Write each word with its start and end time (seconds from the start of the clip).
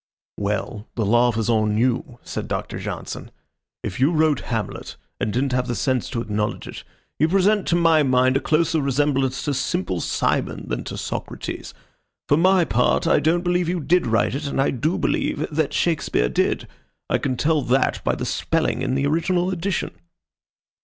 "Well, 0.39 0.87
the 0.95 1.05
laugh 1.05 1.37
is 1.37 1.47
on 1.47 1.77
you," 1.77 2.17
said 2.23 2.47
Doctor 2.47 2.79
Johnson. 2.79 3.29
"If 3.83 3.99
you 3.99 4.11
wrote 4.11 4.39
Hamlet 4.39 4.95
and 5.19 5.31
didn't 5.31 5.51
have 5.51 5.67
the 5.67 5.75
sense 5.75 6.09
to 6.09 6.21
acknowledge 6.21 6.65
it, 6.67 6.83
you 7.19 7.27
present 7.27 7.67
to 7.67 7.75
my 7.75 8.01
mind 8.01 8.35
a 8.35 8.39
closer 8.39 8.81
resemblance 8.81 9.43
to 9.43 9.53
Simple 9.53 10.01
Simon 10.01 10.67
than 10.69 10.83
to 10.85 10.97
Socrates. 10.97 11.75
For 12.27 12.35
my 12.35 12.65
part, 12.65 13.05
I 13.05 13.19
don't 13.19 13.43
believe 13.43 13.69
you 13.69 13.79
did 13.79 14.07
write 14.07 14.33
it, 14.33 14.47
and 14.47 14.59
I 14.59 14.71
do 14.71 14.97
believe 14.97 15.47
that 15.51 15.71
Shakespeare 15.71 16.29
did. 16.29 16.67
I 17.07 17.19
can 17.19 17.37
tell 17.37 17.61
that 17.61 18.03
by 18.03 18.15
the 18.15 18.25
spelling 18.25 18.81
in 18.81 18.95
the 18.95 19.05
original 19.05 19.51
edition." 19.51 19.91